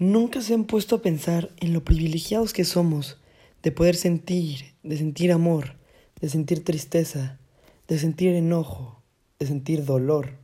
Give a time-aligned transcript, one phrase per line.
[0.00, 3.18] Nunca se han puesto a pensar en lo privilegiados que somos
[3.64, 5.76] de poder sentir, de sentir amor,
[6.20, 7.40] de sentir tristeza,
[7.88, 9.02] de sentir enojo,
[9.40, 10.38] de sentir dolor,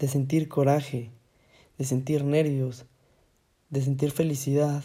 [0.00, 1.12] de sentir coraje,
[1.78, 2.86] de sentir nervios,
[3.70, 4.82] de sentir felicidad,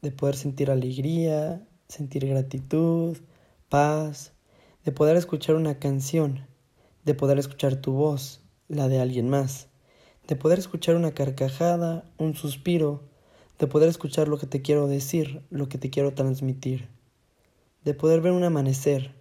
[0.00, 3.18] de poder sentir alegría, sentir gratitud,
[3.68, 4.32] paz,
[4.84, 6.48] de poder escuchar una canción,
[7.04, 9.68] de poder escuchar tu voz, la de alguien más,
[10.26, 13.11] de poder escuchar una carcajada, un suspiro,
[13.62, 16.88] de poder escuchar lo que te quiero decir, lo que te quiero transmitir,
[17.84, 19.14] de poder ver un amanecer,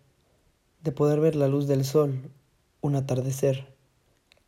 [0.81, 2.31] de poder ver la luz del sol,
[2.81, 3.75] un atardecer,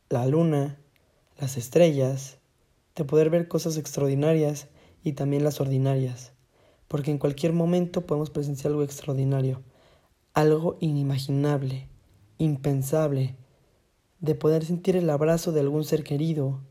[0.09, 0.79] la luna,
[1.37, 2.39] las estrellas,
[2.95, 4.67] de poder ver cosas extraordinarias
[5.03, 6.31] y también las ordinarias,
[6.87, 9.61] porque en cualquier momento podemos presenciar algo extraordinario,
[10.33, 11.87] algo inimaginable,
[12.39, 13.35] impensable,
[14.21, 16.61] de poder sentir el abrazo de algún ser querido,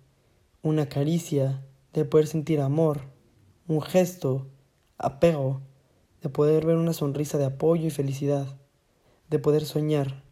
[0.61, 3.03] una caricia, de poder sentir amor,
[3.69, 4.47] un gesto,
[4.99, 5.61] apego,
[6.23, 8.47] de poder ver una sonrisa de apoyo y felicidad,
[9.29, 10.23] de poder soñar,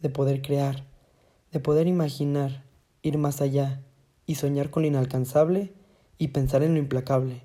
[0.00, 0.84] de poder crear,
[1.50, 2.64] de poder imaginar,
[3.02, 3.82] ir más allá
[4.26, 5.72] y soñar con lo inalcanzable
[6.18, 7.42] y pensar en lo implacable.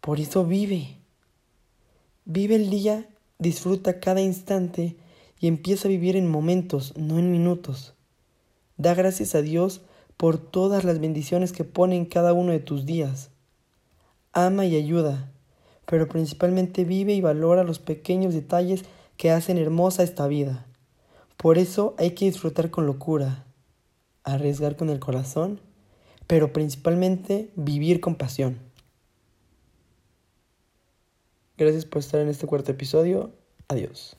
[0.00, 0.98] Por eso vive.
[2.24, 4.96] Vive el día, disfruta cada instante
[5.40, 7.94] y empieza a vivir en momentos, no en minutos.
[8.76, 9.82] Da gracias a Dios
[10.16, 13.30] por todas las bendiciones que pone en cada uno de tus días.
[14.32, 15.32] Ama y ayuda,
[15.86, 18.84] pero principalmente vive y valora los pequeños detalles
[19.16, 20.66] que hacen hermosa esta vida.
[21.36, 23.44] Por eso hay que disfrutar con locura,
[24.22, 25.60] arriesgar con el corazón,
[26.26, 28.58] pero principalmente vivir con pasión.
[31.56, 33.32] Gracias por estar en este cuarto episodio.
[33.68, 34.16] Adiós.